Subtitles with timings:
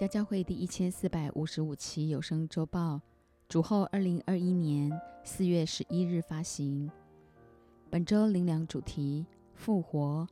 [0.00, 3.02] 家教会第一千四百五十五期有声周报，
[3.50, 4.90] 主后二零二一年
[5.24, 6.90] 四月十一日发行。
[7.90, 10.26] 本周灵粮主题：复活。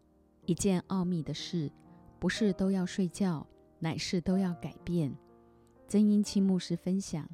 [0.47, 1.71] 一件奥秘的事，
[2.19, 3.47] 不是都要睡觉，
[3.79, 5.15] 乃是都要改变。
[5.87, 7.29] 曾因期牧师分享。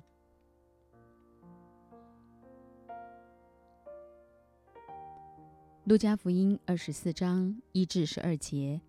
[5.84, 8.80] 路加福音二十四章一至十二节：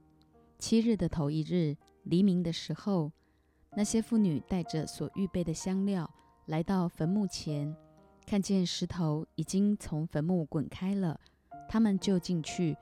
[0.57, 3.11] 七日的头一日，黎明的时候。
[3.75, 6.09] 那些妇女带着所预备的香料
[6.45, 7.75] 来到坟墓前，
[8.25, 11.19] 看见石头已经从坟墓滚开了，
[11.67, 12.77] 他们就进去，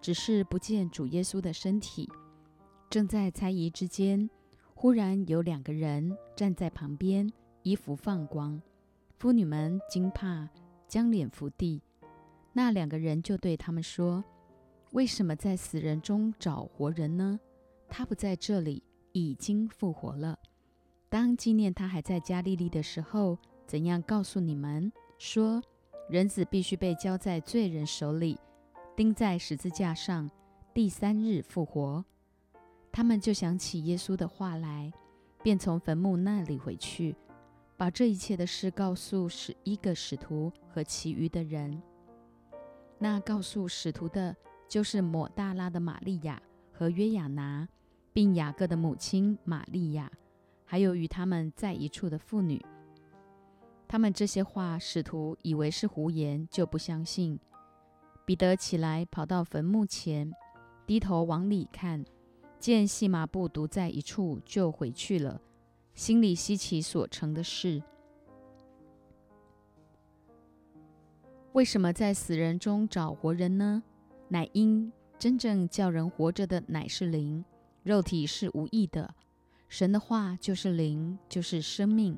[0.00, 2.08] 只是不见主耶稣的身体。
[2.88, 4.30] 正在猜疑之间，
[4.74, 7.30] 忽然有两个人站在旁边，
[7.62, 8.60] 衣服放光。
[9.18, 10.48] 妇女们惊怕，
[10.86, 11.82] 将脸伏地。
[12.54, 14.24] 那两个人就对他们说
[14.92, 17.38] ：“为什么在死人中找活人呢？
[17.88, 20.38] 他不在这里。”已经复活了。
[21.08, 25.62] 当纪念他还在加利利的时候，怎样告诉你们说，
[26.08, 28.38] 人子必须被交在罪人手里，
[28.94, 30.30] 钉在十字架上，
[30.74, 32.04] 第三日复活？
[32.92, 34.92] 他们就想起耶稣的话来，
[35.42, 37.14] 便从坟墓那里回去，
[37.76, 41.80] 把这一切的事告诉十一个使徒和其余的人。
[42.98, 44.36] 那告诉使徒的，
[44.68, 46.42] 就是抹大拉的玛利亚
[46.72, 47.68] 和约亚拿。
[48.18, 50.10] 并雅各的母亲玛利亚，
[50.64, 52.60] 还有与他们在一处的妇女，
[53.86, 57.38] 他们这些话，使徒以为是胡言，就不相信。
[58.24, 60.32] 彼得起来，跑到坟墓前，
[60.84, 62.04] 低头往里看，
[62.58, 65.40] 见细麻布独在一处，就回去了，
[65.94, 67.80] 心里稀奇所成的事。
[71.52, 73.84] 为什么在死人中找活人呢？
[74.26, 77.44] 乃因真正叫人活着的，乃是灵。
[77.88, 79.14] 肉体是无益的，
[79.66, 82.14] 神的话就是灵，就是生命。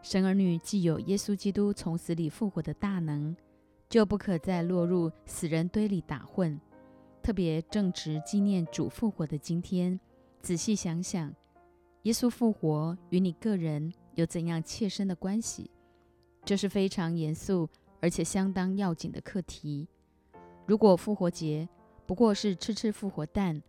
[0.00, 3.36] 神儿女既有耶稣基督从死里复活的大能，
[3.88, 6.56] 就不可再落入死人堆里打混。
[7.20, 9.98] 特别正值纪念主复活的今天，
[10.40, 11.34] 仔细想想，
[12.02, 15.68] 耶稣复活与你个人有怎样切身的关系？
[16.44, 17.68] 这是非常严肃
[18.00, 19.88] 而且相当要紧的课题。
[20.64, 21.68] 如果复活节
[22.06, 23.60] 不过是吃吃复活蛋，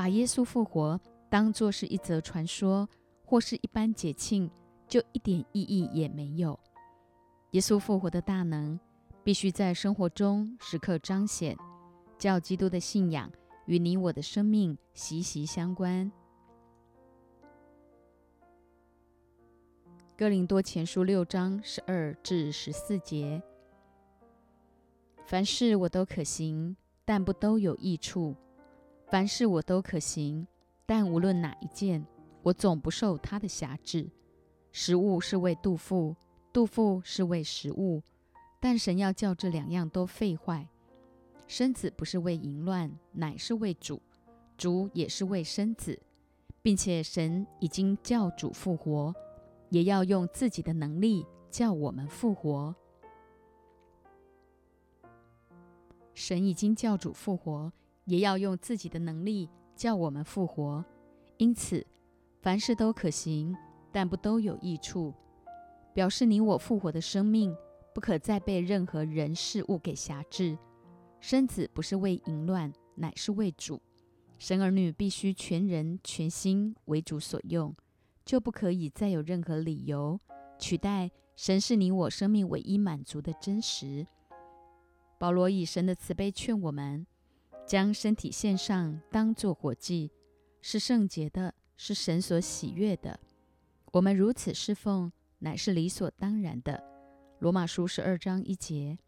[0.00, 2.88] 把耶稣复活当作是一则传说，
[3.22, 4.50] 或是一般节庆，
[4.88, 6.58] 就一点意义也没有。
[7.50, 8.80] 耶稣复活的大能，
[9.22, 11.54] 必须在生活中时刻彰显，
[12.16, 13.30] 叫基督的信仰
[13.66, 16.10] 与你我的生命息息相关。
[20.16, 23.42] 哥林多前书六章十二至十四节：
[25.26, 26.74] 凡事我都可行，
[27.04, 28.34] 但不都有益处。
[29.10, 30.46] 凡事我都可行，
[30.86, 32.06] 但无论哪一件，
[32.42, 34.08] 我总不受他的辖制。
[34.70, 36.14] 食物是为杜甫，
[36.52, 38.00] 杜甫是为食物，
[38.60, 40.68] 但神要叫这两样都废坏。
[41.48, 43.96] 身子不是为淫乱，乃是为主；
[44.56, 46.00] 主也是为身子，
[46.62, 49.12] 并且神已经叫主复活，
[49.70, 52.72] 也要用自己的能力叫我们复活。
[56.14, 57.72] 神已经叫主复活。
[58.10, 60.84] 也要用自己的能力叫我们复活，
[61.36, 61.86] 因此
[62.42, 63.56] 凡事都可行，
[63.92, 65.14] 但不都有益处。
[65.94, 67.54] 表示你我复活的生命
[67.94, 70.58] 不可再被任何人事物给辖制。
[71.20, 73.80] 身子不是为淫乱，乃是为主。
[74.38, 77.72] 神儿女必须全人全心为主所用，
[78.24, 80.18] 就不可以再有任何理由
[80.58, 84.04] 取代神是你我生命唯一满足的真实。
[85.16, 87.06] 保罗以神的慈悲劝我们。
[87.70, 90.10] 将身体献上，当作活祭，
[90.60, 93.20] 是圣洁的，是神所喜悦的。
[93.92, 96.82] 我们如此侍奉，乃是理所当然的。
[97.38, 98.98] 罗马书十二章一节。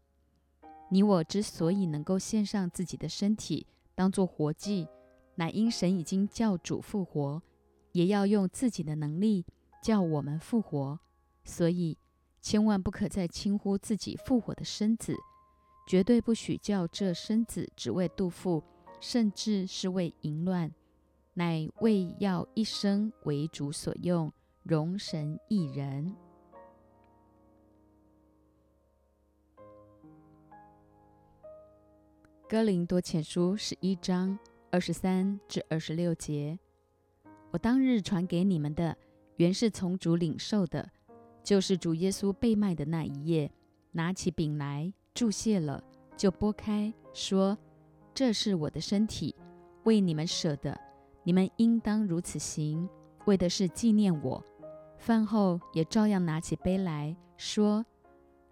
[0.89, 4.87] 你我之所以能够献上自己的身体当作活祭，
[5.35, 7.41] 乃因神已经叫主复活，
[7.91, 9.45] 也要用自己的能力
[9.81, 10.97] 叫我们复活。
[11.43, 11.97] 所以，
[12.41, 15.13] 千万不可再轻忽自己复活的身子。
[15.85, 18.63] 绝对不许叫这身子只为杜甫，
[18.99, 20.71] 甚至是为淫乱，
[21.33, 24.31] 乃为要一生为主所用，
[24.63, 26.15] 容神一人。
[32.47, 34.37] 哥林多前书十一章
[34.69, 36.59] 二十三至二十六节，
[37.51, 38.95] 我当日传给你们的，
[39.37, 40.91] 原是从主领受的，
[41.43, 43.51] 就是主耶稣被卖的那一夜，
[43.91, 44.93] 拿起饼来。
[45.13, 45.83] 注谢了，
[46.17, 47.55] 就拨开，说
[48.15, 49.35] ：“这是我的身体，
[49.83, 50.75] 为你们舍的，
[51.23, 52.89] 你们应当如此行，
[53.25, 54.43] 为的是纪念我。
[54.97, 57.85] 饭后也照样拿起杯来说：“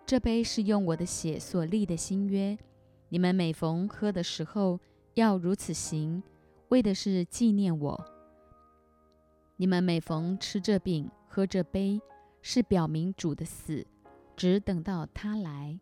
[0.06, 2.56] 这杯是用我的血所立的新约，
[3.10, 4.80] 你们每逢喝的时候
[5.16, 6.22] 要如此行，
[6.70, 8.06] 为的是纪念我。
[9.58, 12.00] 你们每逢吃这饼、喝这杯，
[12.44, 13.84] 是表明主的死，
[14.36, 15.80] 只等到他来。”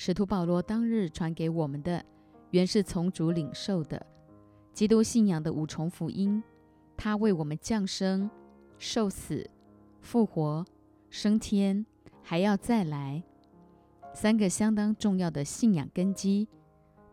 [0.00, 2.04] 使徒保罗当日传给我们的，
[2.52, 4.00] 原是从主领受的，
[4.72, 6.40] 基督信仰的五重福音。
[6.96, 8.30] 他为我们降生。
[8.78, 9.50] 受死、
[10.00, 10.64] 复活、
[11.10, 11.84] 升天，
[12.22, 13.24] 还要再来，
[14.14, 16.46] 三个相当重要的信仰根基：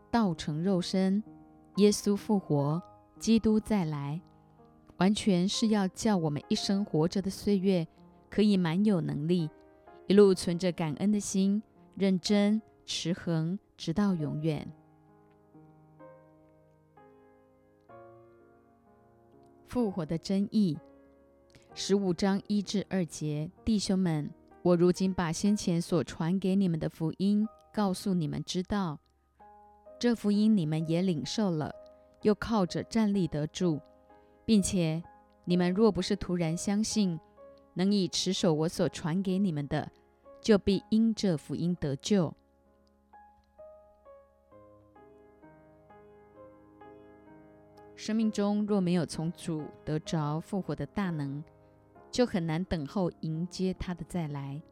[0.08, 1.20] 道成肉身、
[1.78, 2.80] 耶稣复活、
[3.18, 4.20] 基督再来，
[4.98, 7.84] 完全是要叫我们一生活着的岁月，
[8.30, 9.50] 可以蛮有能力，
[10.06, 11.60] 一路存着感恩的心，
[11.96, 14.64] 认真持恒，直到永远。
[19.66, 20.78] 复活的真意。
[21.74, 24.30] 十五章一至二节，弟兄们，
[24.62, 29.00] 我如今把先前所传给你们的福音告诉你们知道，
[29.98, 31.74] 这福音你们也领受了，
[32.22, 33.80] 又靠着站立得住，
[34.44, 35.02] 并且
[35.44, 37.18] 你们若不是突然相信，
[37.74, 39.90] 能以持守我所传给你们的，
[40.40, 42.32] 就必因这福音得救。
[48.06, 51.42] 生命中若没有从主得着复活的大能，
[52.08, 54.62] 就很难等候迎接他的再来，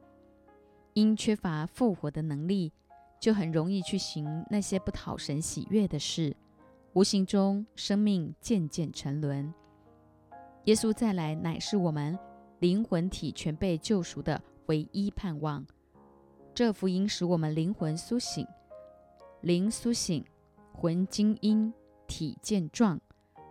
[0.92, 2.70] 因缺乏复活的能力，
[3.18, 6.36] 就很容易去行那些不讨神喜悦的事，
[6.92, 9.52] 无形中生命渐渐沉沦。
[10.66, 12.16] 耶稣再来乃是我们
[12.60, 15.66] 灵魂体全被救赎的唯一盼望。
[16.54, 18.46] 这福音使我们灵魂苏醒，
[19.40, 20.24] 灵苏醒，
[20.72, 21.74] 魂精英，
[22.06, 23.00] 体健壮。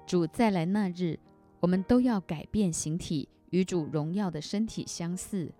[0.05, 1.19] 主再来那日，
[1.59, 3.29] 我们都要改变形体。
[3.53, 5.53] 与主荣耀的身体相似。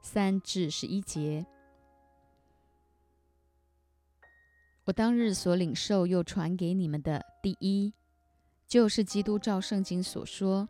[0.00, 1.44] 三至十一节，
[4.86, 7.92] 我当日所领受又传给你们的，第一，
[8.66, 10.66] 就是基督照圣经所说，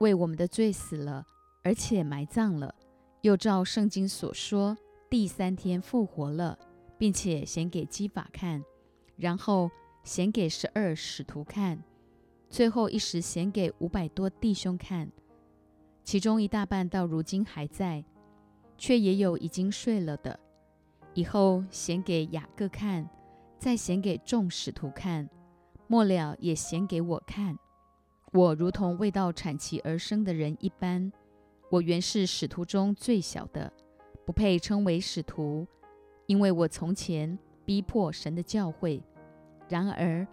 [0.00, 1.24] 为我们的罪死了，
[1.62, 2.74] 而且埋葬了，
[3.20, 4.76] 又照圣经所说，
[5.08, 6.58] 第三天复活了，
[6.98, 8.62] 并且显给基法看，
[9.16, 9.70] 然后
[10.02, 11.82] 显给十二使徒看。
[12.50, 15.10] 最后一时显给五百多弟兄看，
[16.02, 18.04] 其中一大半到如今还在，
[18.76, 20.38] 却也有已经睡了的。
[21.14, 23.08] 以后显给雅各看，
[23.58, 25.28] 再显给众使徒看，
[25.86, 27.58] 末了也显给我看。
[28.32, 31.12] 我如同未到产期而生的人一般，
[31.70, 33.72] 我原是使徒中最小的，
[34.24, 35.66] 不配称为使徒，
[36.28, 39.02] 因为我从前逼迫神的教诲。
[39.68, 40.26] 然而。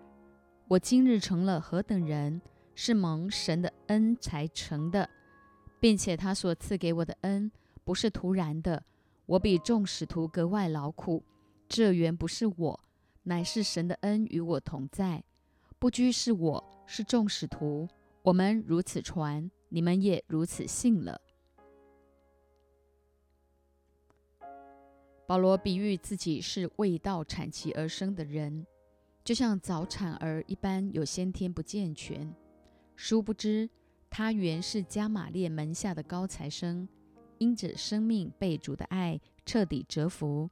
[0.67, 2.41] 我今日成了何等人，
[2.73, 5.07] 是蒙神的恩才成的，
[5.79, 7.51] 并且他所赐给我的恩
[7.83, 8.83] 不是突然的。
[9.27, 11.23] 我比众使徒格外劳苦，
[11.69, 12.79] 这原不是我，
[13.21, 15.23] 乃是神的恩与我同在。
[15.77, 17.87] 不拘是我是众使徒，
[18.23, 21.21] 我们如此传，你们也如此信了。
[25.27, 28.65] 保罗比喻自己是未到产期而生的人。
[29.23, 32.31] 就像早产儿一般有先天不健全，
[32.95, 33.67] 殊不知
[34.07, 36.87] 他原是加玛列门下的高材生，
[37.39, 40.49] 因着生命被主的爱彻底折服，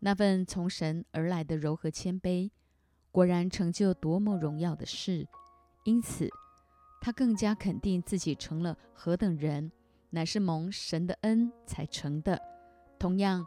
[0.00, 2.50] 那份从神而来的柔和谦卑，
[3.10, 5.26] 果然成就多么荣耀的事。
[5.84, 6.28] 因此，
[7.00, 9.72] 他更加肯定自己成了何等人，
[10.10, 12.38] 乃是蒙神的恩才成的。
[12.98, 13.46] 同样，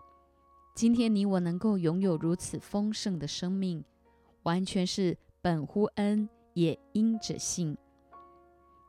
[0.74, 3.84] 今天你我能够拥有如此丰盛的生命。
[4.44, 7.78] 完全是本乎恩，也因着信。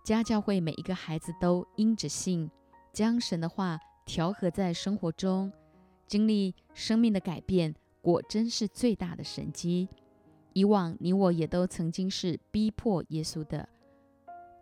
[0.02, 2.50] 家教会每一个孩子都因着信，
[2.90, 5.52] 将神的话调和在生活中，
[6.06, 9.90] 经历生命的改变，果真是最大的神机。
[10.54, 13.68] 以往你我也都曾经是逼迫耶稣的，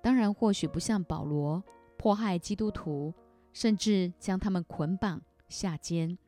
[0.02, 1.62] 当然或许不像保罗
[1.96, 3.14] 迫害基督徒，
[3.52, 6.18] 甚至将他们捆绑下监。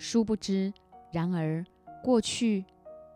[0.00, 0.72] 殊不知，
[1.12, 1.62] 然而
[2.02, 2.64] 过去。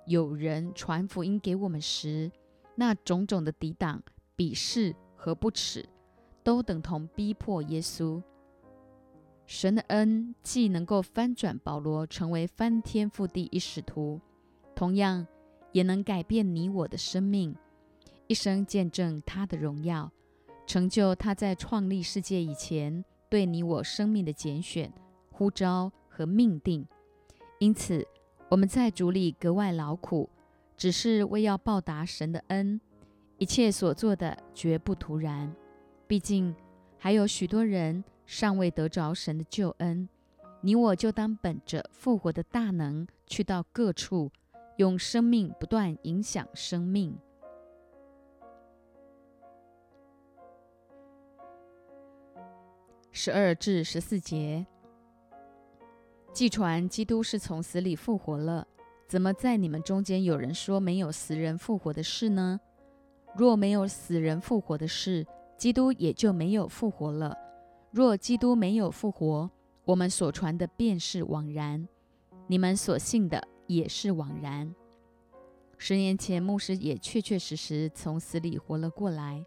[0.06, 2.30] 有人传福音给我们时，
[2.74, 4.02] 那种种的抵挡、
[4.36, 5.88] 鄙视和不耻，
[6.42, 8.22] 都等同逼迫耶稣。
[9.46, 14.20] 神的恩既能够翻转保罗成为翻天覆地一使徒，
[14.74, 15.26] 同样
[15.72, 17.56] 也能改变你我的生命，
[18.26, 20.12] 一生见证他的荣耀，
[20.66, 24.92] 成就他在创立世界以前对你我生命的拣选、
[25.30, 26.86] 呼召和命定。
[27.58, 28.06] 因此。
[28.50, 30.28] 我们在主里格外劳苦，
[30.76, 32.80] 只是为要报答神的恩。
[33.38, 35.52] 一切所做的绝不突然，
[36.06, 36.54] 毕竟
[36.96, 40.08] 还有许多人尚未得着神的救恩。
[40.60, 44.30] 你我就当本着复活的大能，去到各处，
[44.76, 47.18] 用生命不断影响生命。
[53.10, 54.66] 十二至十四节，
[56.34, 58.66] 既传基督是从死里复活了，
[59.06, 62.60] 怎么在你们中间有人说没有死人复活的事呢？
[63.36, 65.24] 若没有死人复活的事，
[65.56, 67.38] 基督也就没有复活了。
[67.92, 69.48] 若基督没有复活，
[69.84, 71.86] 我们所传的便是枉然，
[72.48, 74.74] 你们所信的也是枉然。
[75.78, 79.46] 十年前，牧师也确确实实从死里活了过来。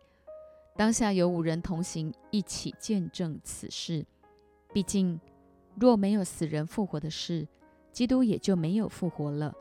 [0.78, 4.06] 当下有五人同行，一起见证此事。
[4.72, 5.20] 毕竟，
[5.80, 7.48] 若没有死人复活的事，
[7.92, 9.54] 基督也就没有复活了。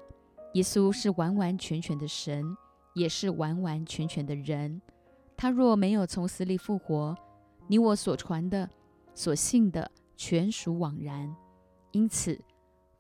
[0.55, 2.57] 耶稣是完完全全的神，
[2.95, 4.81] 也是完完全全的人。
[5.37, 7.15] 他若没有从死里复活，
[7.69, 8.71] 你我所传的、
[9.15, 11.37] 所信的，全属枉然。
[11.93, 12.41] 因此，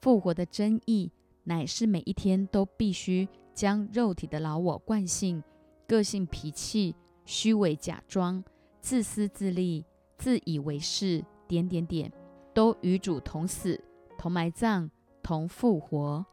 [0.02, 1.10] 复活的真意，
[1.44, 5.42] 乃是每一天都必须将肉体的老我惯性、
[5.86, 6.94] 个性、脾气。
[7.24, 8.44] 虚伪假装、
[8.80, 9.84] 自私自利、
[10.16, 12.12] 自以为是，点点点，
[12.56, 13.78] 都与主同死、
[14.16, 14.90] 同埋葬、
[15.22, 16.24] 同复活。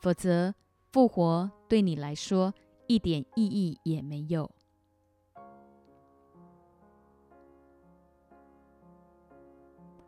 [0.00, 0.54] 否则，
[0.92, 2.54] 复活对你来说
[2.86, 4.48] 一点意义也没有。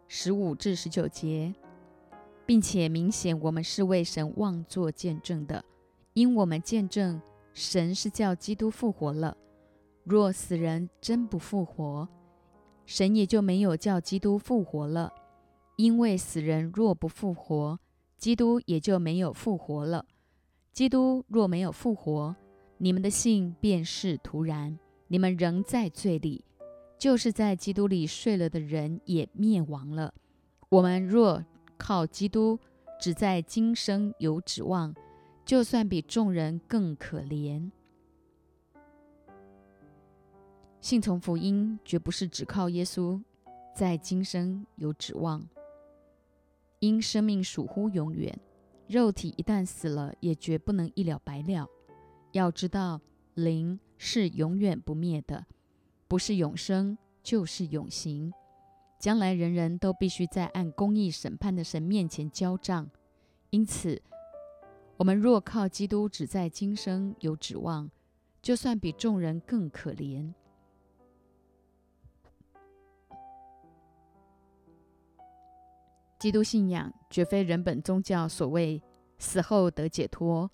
[0.06, 1.52] 十五至十九节，
[2.46, 5.64] 并且明显，我们是为神妄作见证的，
[6.12, 7.20] 因我们见证
[7.52, 9.36] 神是叫基督复活了。
[10.04, 12.08] 若死人真不复活，
[12.86, 15.12] 神也就没有叫基督复活了。
[15.76, 17.78] 因为死人若不复活，
[18.16, 20.06] 基督也就没有复活了。
[20.72, 22.34] 基督若没有复活，
[22.78, 24.78] 你们的信便是徒然，
[25.08, 26.44] 你们仍在罪里，
[26.98, 30.14] 就是在基督里睡了的人也灭亡了。
[30.68, 31.44] 我们若
[31.76, 32.58] 靠基督，
[33.00, 34.94] 只在今生有指望，
[35.44, 37.70] 就算比众人更可怜。
[40.80, 43.20] 信从福音，绝不是只靠耶稣，
[43.74, 45.44] 在今生有指望。
[46.84, 48.38] 因生命属乎永远，
[48.88, 51.66] 肉体一旦死了，也绝不能一了百了。
[52.32, 53.00] 要知道，
[53.32, 55.46] 灵是永远不灭的，
[56.06, 58.30] 不是永生，就是永行。
[58.98, 62.90] 将来人人都必须在按公义审判的神面前交账。
[63.48, 64.02] 因此，
[64.98, 67.90] 我们若靠基督，只在今生有指望，
[68.42, 70.34] 就算比众人更可怜。
[76.24, 78.82] 基督信仰绝非人本宗教所谓
[79.18, 80.50] 死后得解脱，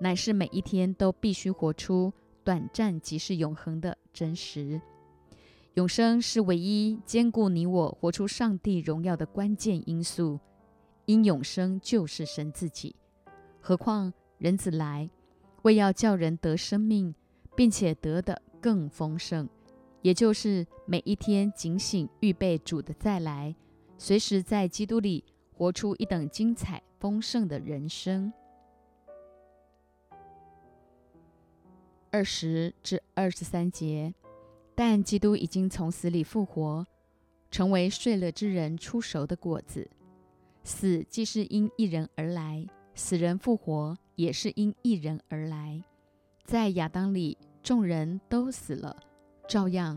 [0.00, 2.12] 乃是每一天都必须活出
[2.42, 4.80] 短暂即是永恒的真实。
[5.74, 10.40] 永生是唯一兼顾你我活出上帝荣耀的关键因素，
[11.04, 12.96] 因永生就是神自己。
[13.60, 15.08] 何况人子来，
[15.62, 17.14] 为要叫人得生命，
[17.54, 19.48] 并且得的更丰盛，
[20.00, 23.54] 也就是每一天警醒预备主的再来。
[24.04, 28.32] 随时在基督里活出一等精彩丰盛的人生。
[32.10, 34.12] 二十至二十三节，
[34.74, 36.84] 但基督已经从死里复活，
[37.48, 39.88] 成为睡了之人出熟的果子。
[40.64, 42.66] 死既是因一人而来，
[42.96, 45.80] 死人复活也是因一人而来。
[46.44, 48.96] 在亚当里，众人都死了，
[49.46, 49.96] 照样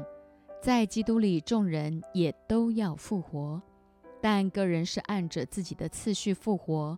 [0.62, 3.60] 在基督里，众人也都要复活。
[4.26, 6.98] 但个人是按着自己的次序复活，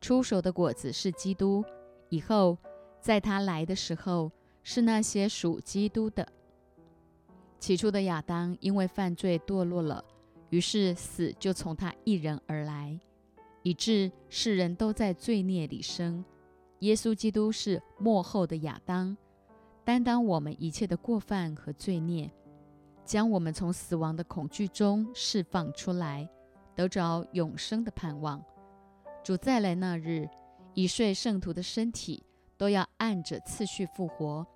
[0.00, 1.64] 出手的果子是基督。
[2.10, 2.56] 以后
[3.00, 4.30] 在他来的时候，
[4.62, 6.24] 是那些属基督的。
[7.58, 10.04] 起初的亚当因为犯罪堕落了，
[10.50, 12.96] 于是死就从他一人而来，
[13.64, 16.24] 以致世人都在罪孽里生。
[16.78, 19.16] 耶稣基督是末后的亚当，
[19.82, 22.30] 担当我们一切的过犯和罪孽，
[23.04, 26.30] 将我们从死亡的恐惧中释放出来。
[26.80, 28.42] 得着永生的盼望。
[29.22, 30.26] 主再来那日，
[30.72, 32.22] 已睡圣徒的身体
[32.56, 34.46] 都要按着次序复活。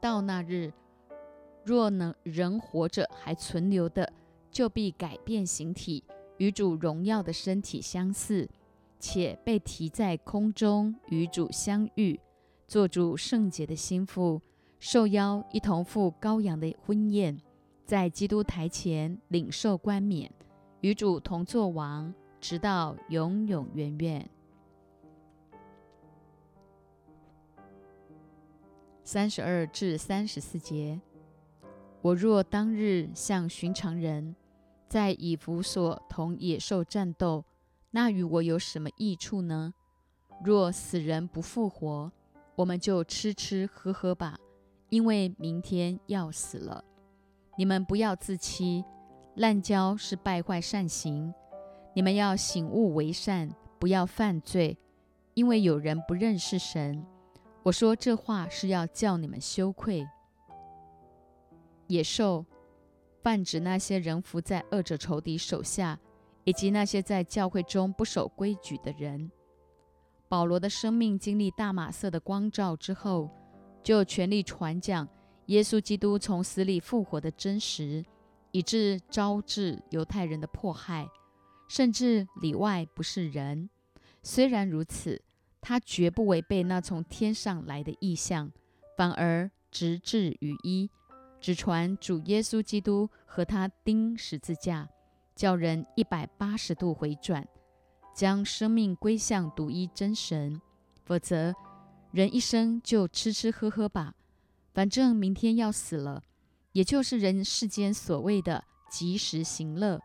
[0.00, 0.72] 到那日，
[1.64, 4.12] 若能人活着还存留的，
[4.48, 6.04] 就必改变形体，
[6.36, 8.48] 与主荣耀的身体相似，
[9.00, 12.20] 且被提在空中与主相遇，
[12.68, 14.40] 做主圣洁的心腹，
[14.78, 17.36] 受邀一同赴羔羊的婚宴，
[17.84, 20.30] 在基督台前领受冠冕。
[20.82, 24.28] 与主同作王，直到永永远远。
[29.04, 31.00] 三十二至三十四节。
[32.00, 34.34] 我若当日像寻常人，
[34.88, 37.44] 在以弗所同野兽战斗，
[37.92, 39.72] 那与我有什么益处呢？
[40.42, 42.10] 若死人不复活，
[42.56, 44.36] 我们就吃吃喝喝吧，
[44.88, 46.84] 因为明天要死了。
[47.56, 48.84] 你们不要自欺，
[49.36, 51.32] 滥交是败坏善行。
[51.94, 54.76] 你们要醒悟为善，不要犯罪，
[55.34, 57.04] 因为有人不认识神。
[57.62, 60.06] 我说这话是要叫你们羞愧。
[61.86, 62.44] 野兽
[63.22, 65.98] 泛指那些人伏在恶者仇敌手下，
[66.44, 69.30] 以及那些在教会中不守规矩的人。
[70.28, 73.30] 保罗的生命经历大马色的光照之后，
[73.82, 75.06] 就全力传讲
[75.46, 78.02] 耶稣基督从死里复活的真实，
[78.52, 81.08] 以致招致犹太人的迫害，
[81.68, 83.68] 甚至里外不是人。
[84.22, 85.20] 虽然如此，
[85.60, 88.52] 他绝不违背那从天上来的意象，
[88.96, 90.88] 反而直至于一。
[91.40, 94.88] 只传主耶稣基督和他钉十字架，
[95.34, 97.44] 叫人一百八十度回转，
[98.14, 100.60] 将生命归向独一真神。
[101.04, 101.52] 否则，
[102.12, 104.14] 人一生就吃吃喝喝吧，
[104.72, 106.22] 反正明天要死了。
[106.72, 110.00] 也就是人世间所谓的及时行乐。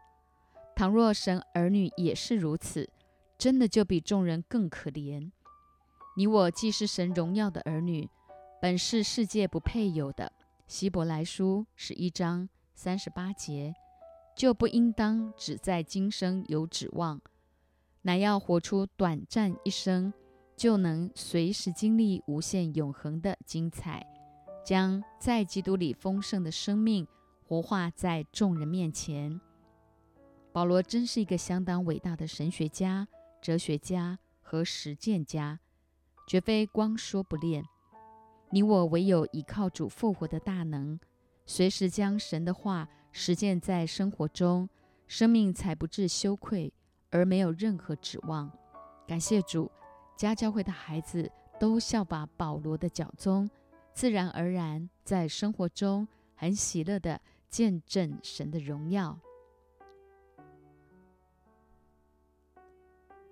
[0.75, 2.89] 倘若神儿女也是如此，
[3.37, 5.31] 真的就比众人更可怜。
[6.15, 8.09] 你我既是神荣耀的儿女，
[8.61, 10.31] 本是世界不配有的。
[10.67, 13.73] 希伯来书十一章三十八节，
[14.35, 17.21] 就不应当只在今生有指望，
[18.01, 20.13] 乃要活出短暂一生，
[20.55, 24.05] 就能随时经历无限永恒的精彩，
[24.67, 27.07] 将在基督里丰盛的生命
[27.47, 29.39] 活化在众人面前。
[30.51, 33.07] 保罗真是一个相当伟大的神学家、
[33.41, 35.57] 哲学家和实践家，
[36.27, 37.63] 绝非光说不练。
[38.49, 40.99] 你我唯有依靠主复活的大能，
[41.45, 44.67] 随时将神的话实践在生活中，
[45.07, 46.73] 生命才不致羞愧，
[47.09, 48.51] 而没有任何指望。
[49.07, 49.71] 感谢主，
[50.17, 53.49] 家教会的孩子都效法保罗的脚踪，
[53.97, 59.17] 自然而然在生活中很喜乐的见证神的荣耀。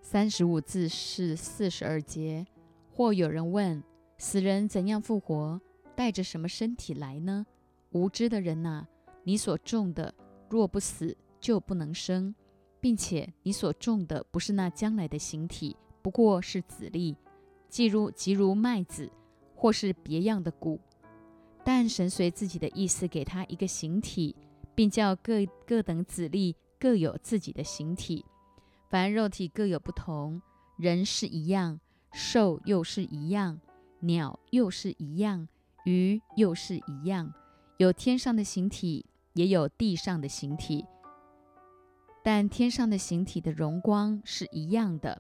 [0.01, 2.47] 三十五字是四十二节，
[2.91, 3.84] 或有人问。
[4.17, 5.62] 死人怎样复活？
[5.95, 7.45] 带着什么身体来呢？
[7.91, 8.88] 无知的人呐！
[9.23, 10.15] 你所种的
[10.49, 12.34] 若不死，就不能生，
[12.80, 17.15] 并且你所种的不是那将来的形体，不过是籽粒，
[17.69, 19.12] 即如即如麦子，
[19.55, 20.79] 或是别样的骨。
[21.63, 24.35] 但神随自己的意思给他一个形体，
[24.75, 28.23] 并叫各各等子粒各有自己的形体。
[28.89, 30.41] 凡肉体各有不同，
[30.77, 31.79] 人是一样，
[32.13, 33.59] 兽又是一样。
[34.01, 35.47] 鸟又是一样，
[35.85, 37.33] 鱼又是一样，
[37.77, 40.85] 有天上的形体，也有地上的形体。
[42.23, 45.19] 但天上的形体的荣光是一样的，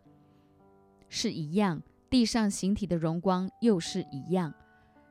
[1.09, 4.53] 是一样；地上形体的荣光又是一样。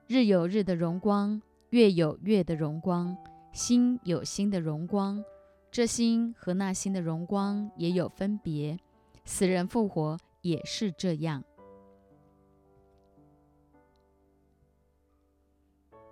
[0.06, 3.16] 日有日的荣光，月有月的荣光，
[3.52, 5.22] 星有星的荣光。
[5.70, 8.78] 这星和那星的荣光也有分别。
[9.24, 11.42] 死人复活也是这样。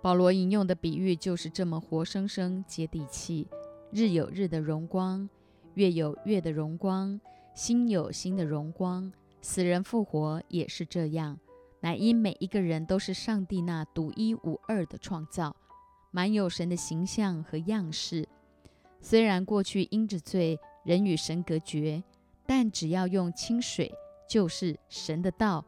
[0.01, 3.47] 保罗引用的比喻就是这么活生生、接地气。
[3.91, 5.29] 日有日的荣光，
[5.75, 7.21] 月有月的荣光，
[7.53, 9.13] 星有星的荣光。
[9.43, 11.37] 死人复活也是这样，
[11.81, 15.53] 乃因每一个人都是上帝那独一无二的创造，
[16.11, 18.25] 满有神的形象和样式。
[19.01, 22.01] 虽然过去因着罪，人与神隔绝，
[22.45, 23.93] 但只要用清水，
[24.29, 25.65] 就是神的道，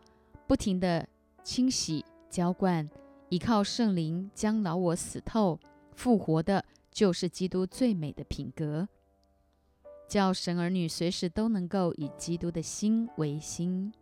[0.48, 1.06] 不停的
[1.44, 2.90] 清洗、浇灌。
[3.28, 5.60] 依靠圣灵将老我死透，
[5.96, 8.88] 复活的，就是基督最美的品格，
[10.08, 13.94] 叫神儿女随时都能够以基督的心为心。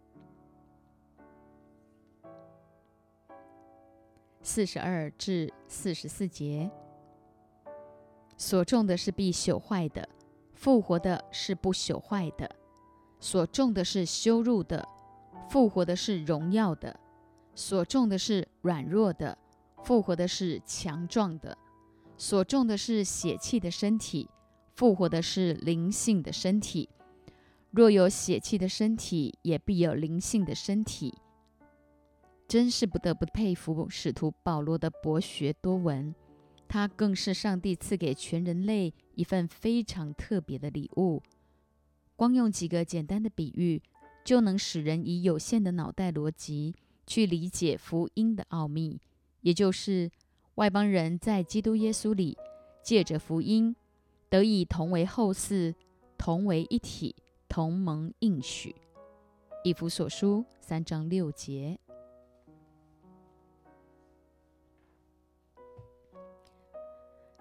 [4.42, 6.70] 四十二至四十四节，
[8.36, 10.08] 所种的是必朽坏的，
[10.54, 12.46] 复活的是不朽坏的；
[13.20, 14.86] 所种的是羞辱的，
[15.50, 17.00] 复活的是荣耀的。
[17.56, 19.38] 所种的是软弱的，
[19.84, 21.56] 复活的是强壮的；
[22.18, 24.30] 所种的是血气的身体，
[24.76, 26.90] 复活的是灵性的身体。
[27.72, 31.14] 若有血气的身体，也必有灵性的身体。
[32.48, 36.14] 真是不得不佩服使徒保罗的博学多闻，
[36.68, 41.22] 他更是上帝赐给全人类一份非常特别的礼物。
[42.16, 43.82] 光用几个简单的比喻，
[44.24, 46.76] 就能使人以有限的脑袋逻辑。
[47.06, 48.98] 去理解福音的奥秘，
[49.42, 50.10] 也就是
[50.56, 52.38] 外邦人在基督耶稣里
[52.82, 53.76] 借着福音
[54.34, 55.76] 得以同为后嗣，
[56.18, 57.16] 同为一体，
[57.48, 58.76] 同盟应许。
[59.64, 61.80] 以弗所书三章六节。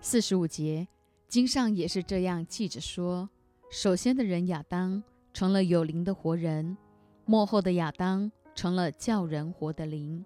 [0.02, 0.86] 四十五节，
[1.26, 3.26] 经上也是这样记着说：
[3.70, 5.02] 首先的人亚当
[5.32, 6.76] 成了有灵的活人，
[7.24, 10.22] 末后的亚当成了叫人活的灵。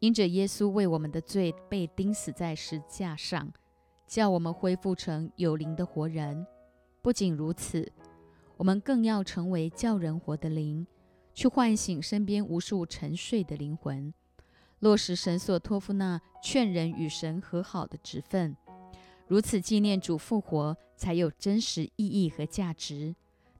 [0.00, 3.52] 因着耶稣为我们的罪被钉死在石架上，
[4.06, 6.46] 叫我们恢复成有灵的活人。
[7.02, 7.92] 不仅如此，
[8.56, 10.86] 我们更要成为叫人活的灵，
[11.34, 14.12] 去唤醒身边无数沉睡的灵魂。
[14.80, 18.56] 落实神所托付那劝人与神和好的职分，
[19.26, 23.14] 如此纪念主复活，才有真实意义和价值。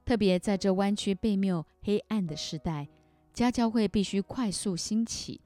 [0.04, 2.88] 特别在这弯曲背谬、黑暗的时代，
[3.33, 5.40] 家教会必须快速兴起，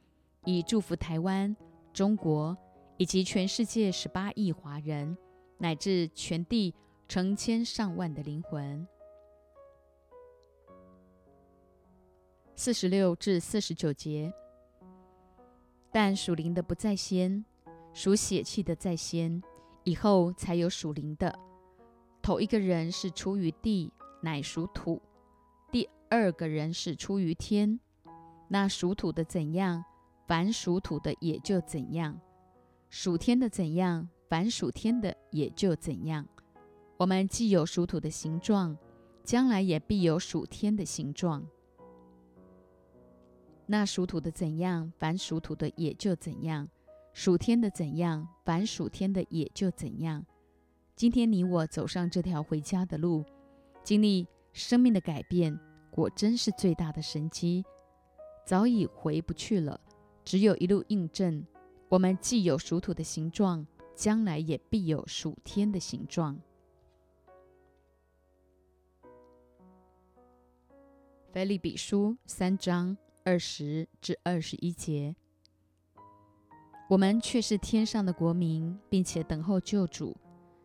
[0.44, 1.56] 以祝福台湾、
[1.92, 2.56] 中国
[2.98, 5.16] 以及全世界十八亿华人，
[5.56, 6.74] 乃至全地
[7.08, 8.87] 成千上万的灵魂。
[12.54, 14.32] 四十六至四十九节。
[15.90, 17.44] 但属灵的不在先，
[17.94, 19.42] 属血气的在先，
[19.84, 21.37] 以后才有属灵的。
[22.20, 25.00] 头一个人是出于地，乃属土；
[25.70, 27.80] 第二个人是出于天。
[28.48, 29.82] 那属土的怎样，
[30.26, 32.14] 凡属土的也就怎样；
[32.90, 36.27] 属天的怎样，凡属天的也就怎样。
[36.96, 38.77] 我们既有属土的形状，
[39.22, 41.46] 将来也必有属天的形状。
[43.66, 46.66] 那属土的怎样，凡属土的也就怎样；
[47.12, 50.24] 属天的怎样，凡属天的也就怎样。
[50.96, 53.22] 今天你我走上这条回家的路，
[53.85, 55.57] 经历生命的改变，
[55.90, 57.62] 果真是最大的神机。
[58.46, 59.79] 早已回不去了，
[60.24, 61.44] 只有一路印证：
[61.88, 66.38] 我们既有属土的形状，将来也必有属天的形状。
[71.33, 72.96] 腓利比书三章。
[73.24, 75.14] 二十至二十一节，
[76.88, 80.16] 我们却是天上的国民，并且等候救主，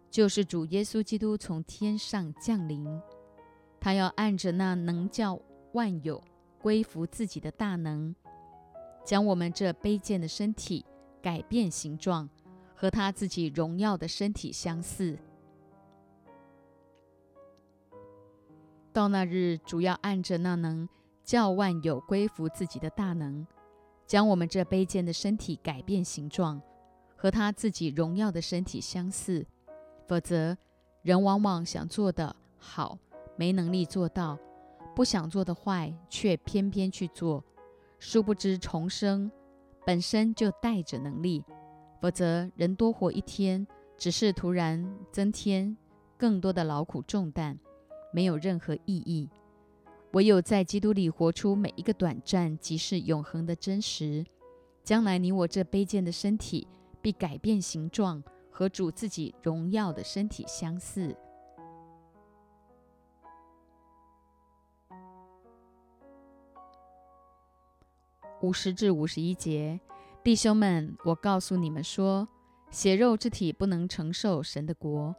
[0.10, 2.88] 就是主耶稣基督从天上降临。
[3.82, 5.38] 他要按着那能叫
[5.74, 6.24] 万有
[6.62, 8.16] 归服自己的大能，
[9.04, 10.86] 将我们这卑贱的身体
[11.24, 12.30] 改变形状，
[12.76, 15.18] 和他自己荣耀的身体相似。
[18.92, 20.88] 到那日，主要按着那能。
[21.26, 23.48] 叫万有归服自己的大能，
[24.06, 26.62] 将我们这卑贱的身体改变形状，
[27.16, 29.46] 和他自己荣耀的身体相似。
[30.06, 30.58] 否则，
[31.02, 33.00] 人往往想做的好，
[33.38, 34.38] 没能力做到；
[34.94, 37.42] 不想做的坏，却偏偏去做。
[38.00, 39.32] 殊不知重生
[39.86, 41.44] 本身就带着能力。
[42.02, 43.66] 否则，人多活一天，
[43.98, 45.78] 只是突然增添
[46.18, 47.58] 更多的劳苦重担，
[48.12, 49.30] 没有任何意义。
[50.12, 54.26] 唯有在基督里活出每一个短暂即是永恒的真实，
[54.84, 56.68] 将来你我这卑贱的身体
[57.02, 61.16] 必改变形状，和主自己荣耀的身体相似。
[68.44, 69.80] 五十至五十一节，
[70.22, 72.28] 弟兄们，我告诉你们说，
[72.70, 75.16] 血肉之体不能承受神的国，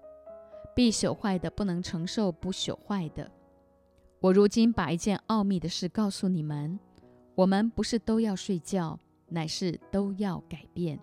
[0.77, 3.33] 必朽坏的不能承受不朽坏的。
[4.21, 6.79] 我如今把一件奥秘的事告诉你们：
[7.35, 11.01] 我们不是都要睡觉，乃是都要改变。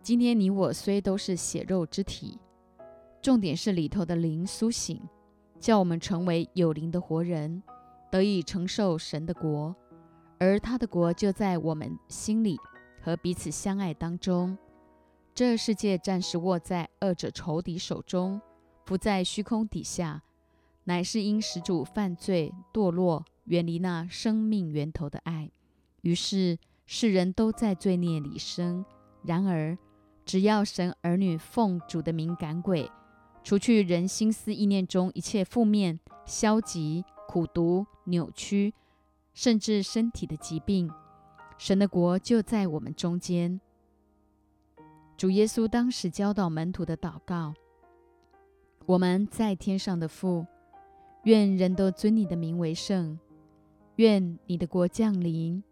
[0.00, 2.38] 今天你我虽都是血肉之体，
[3.20, 5.02] 重点是里头的灵苏醒，
[5.58, 7.60] 叫我们成为有灵的活人，
[8.10, 9.74] 得以承受神的国，
[10.38, 12.58] 而他的国就在我们心里
[13.00, 14.56] 和彼此相爱当中。
[15.34, 18.40] 这世界暂时握在恶者仇敌手中，
[18.84, 20.22] 不在虚空底下。
[20.84, 25.50] 乃是因始祖犯罪堕落，远离那生命源头的爱，
[26.00, 28.84] 于是世人都在罪孽里生。
[29.22, 29.78] 然而，
[30.24, 32.90] 只要神儿女奉主的名赶鬼，
[33.44, 38.74] 除去人心思意念中一切负面、消极、苦毒、扭曲，
[39.34, 40.90] 甚至身体的疾病，
[41.56, 43.60] 神的国就在我们中间。
[45.16, 47.54] 主耶稣当时教导门徒的祷告
[48.84, 50.44] ：“我们在天上的父。”
[51.22, 53.16] 愿人都尊你的名为圣，
[53.94, 55.62] 愿你的国降临，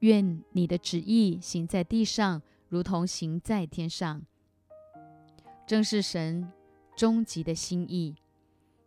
[0.00, 4.22] 愿你的旨意行在地上，如同行在天上。
[5.68, 6.50] 正是神
[6.96, 8.16] 终极的心意，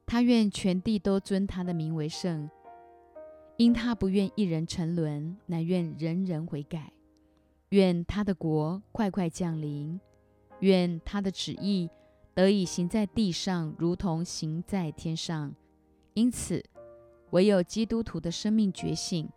[0.09, 2.49] 他愿全地都尊他的名为圣，
[3.57, 6.91] 因他不愿一人沉沦，乃愿人人悔改。
[7.69, 9.99] 愿他的国快快降临，
[10.61, 11.91] 愿他的旨意
[12.33, 15.53] 得以行在地上，如同行在天上。
[16.15, 16.65] 因此，
[17.29, 19.29] 唯有基督徒的生命觉醒，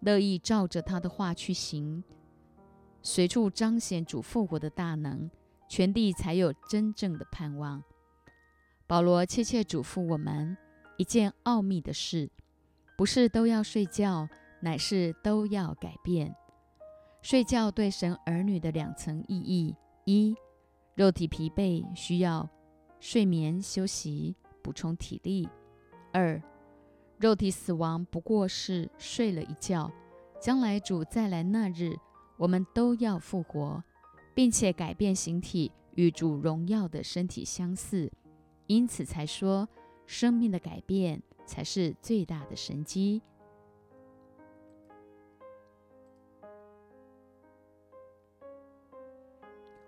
[0.00, 2.04] 乐意照着他的话去行，
[3.00, 5.30] 随处彰显主复活的大能，
[5.70, 7.82] 全地才有真正的盼望。
[8.88, 10.56] 保罗切切嘱咐我们
[10.96, 12.30] 一件奥秘的事：
[12.96, 14.26] 不是都要睡觉，
[14.60, 16.34] 乃是都要改变。
[17.20, 20.34] 睡觉对神儿女的两层意义：一，
[20.94, 22.48] 肉体疲惫需要
[22.98, 25.46] 睡眠休息，补充体力；
[26.14, 26.42] 二，
[27.18, 29.92] 肉体死亡不过是睡了一觉，
[30.40, 31.94] 将来主再来那日，
[32.38, 33.84] 我们都要复活，
[34.34, 38.10] 并且改变形体，与主荣耀的身体相似。
[38.68, 39.68] 因此才说，
[40.06, 43.20] 生命的改变才是最大的神机。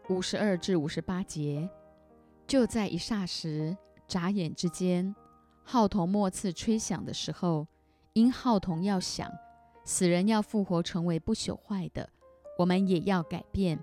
[0.08, 1.70] 五十二至五十八节，
[2.46, 3.76] 就在一霎时、
[4.08, 5.14] 眨眼之间，
[5.62, 7.68] 号筒末次吹响的时候，
[8.14, 9.30] 因号筒要响，
[9.84, 12.08] 死人要复活，成为不朽坏的，
[12.58, 13.78] 我们也要改变。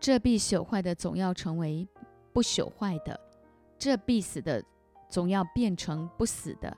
[0.00, 1.86] 这必朽坏的总要成为
[2.32, 3.14] 不朽坏的；
[3.80, 4.62] 这必死的
[5.08, 6.72] 总要变成不死的；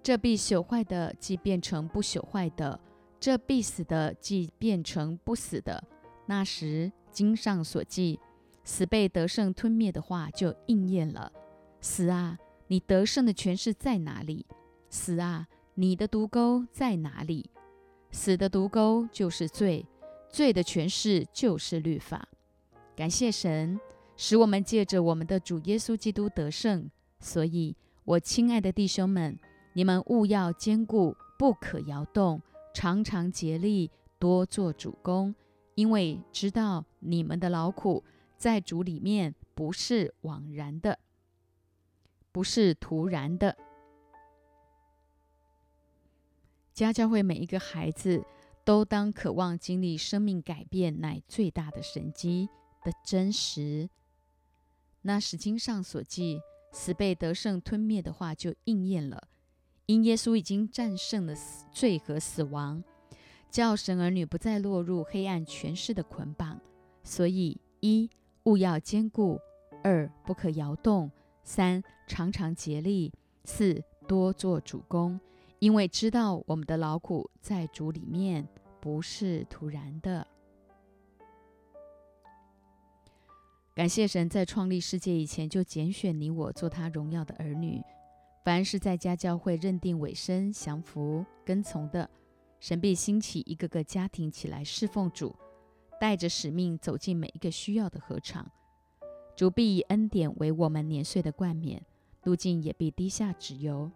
[0.00, 2.78] 这必朽坏的即变成不朽坏的；
[3.18, 5.82] 这必死的即变成不死的。
[6.26, 6.92] 那时。
[7.14, 8.18] 经上所记，
[8.64, 11.30] 死被得胜吞灭的话就应验了。
[11.80, 14.44] 死啊，你得胜的权势在哪里？
[14.90, 17.48] 死啊，你的毒钩在哪里？
[18.10, 19.86] 死的毒钩就是罪，
[20.28, 22.26] 罪的权势就是律法。
[22.96, 23.78] 感谢神，
[24.16, 26.90] 使我们借着我们的主耶稣基督得胜。
[27.20, 27.74] 所以，
[28.04, 29.38] 我亲爱的弟兄们，
[29.72, 32.40] 你们务要坚固，不可摇动，
[32.74, 35.34] 常常竭力，多做主公。
[35.74, 38.04] 因为知道你们的劳苦
[38.36, 40.98] 在主里面不是枉然的，
[42.30, 43.56] 不是徒然的。
[46.72, 48.24] 家教会每一个孩子
[48.64, 52.48] 都当渴望经历生命改变，乃最大的神机
[52.84, 53.88] 的真实。
[55.06, 56.40] 那史经上所记，
[56.72, 59.28] 死被得胜吞灭的话就应验了，
[59.84, 62.82] 因耶稣已经战胜了死罪和死亡。
[63.50, 66.58] 叫神儿女不再落入黑暗权势的捆绑，
[67.02, 68.08] 所以一
[68.44, 69.38] 勿要坚固，
[69.82, 71.10] 二不可摇动，
[71.44, 73.12] 三常常竭力，
[73.44, 75.20] 四多做主公，
[75.58, 78.48] 因为知道我们的劳苦在主里面
[78.80, 80.26] 不是突然的。
[83.74, 87.82] 感谢神在创立世界以前就拣选你我做他荣耀的儿女，
[88.44, 92.08] 凡是在家教会认定委身降服跟从的。
[92.60, 95.34] 神必兴起一个个家庭起来侍奉主，
[96.00, 98.48] 带着使命走进每一个需要的合场。
[99.34, 101.84] 主必以恩典为我们年岁的冠冕，
[102.22, 103.90] 路径也必低下脂油。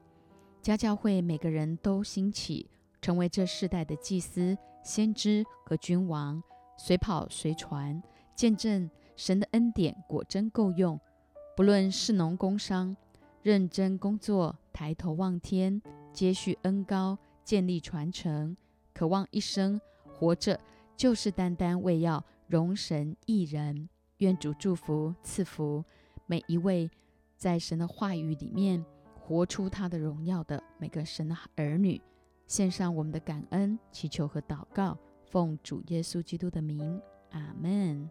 [0.61, 2.69] 家教会每个人都兴起，
[3.01, 6.43] 成为这世代的祭司、先知和君王，
[6.77, 8.03] 随跑随传，
[8.35, 10.99] 见证神的恩典果真够用。
[11.57, 12.97] 不论是农工商，
[13.43, 17.19] 认真工作，抬头望天，接续恩高。
[17.45, 18.55] 建立传承，
[18.93, 20.61] 渴望一生活着，
[20.95, 23.89] 就是单单为要容神一人。
[24.19, 25.83] 愿主祝福赐福
[26.27, 26.91] 每一位
[27.39, 28.85] 在神的话语里面
[29.19, 31.99] 活出他的荣耀的每个神的儿女。
[32.47, 37.01] 献上我们的感恩、祈求和祷告，奉主耶稣基督的名，
[37.31, 38.11] 阿门。